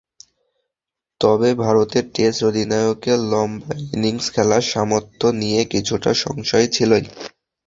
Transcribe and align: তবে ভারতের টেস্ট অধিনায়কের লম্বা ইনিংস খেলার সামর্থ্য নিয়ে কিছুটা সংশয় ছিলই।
তবে 1.21 1.49
ভারতের 1.63 2.05
টেস্ট 2.15 2.39
অধিনায়কের 2.43 3.19
লম্বা 3.31 3.73
ইনিংস 3.89 4.25
খেলার 4.33 4.63
সামর্থ্য 4.71 5.25
নিয়ে 5.41 5.61
কিছুটা 5.73 6.11
সংশয় 6.23 6.67
ছিলই। 6.67 7.03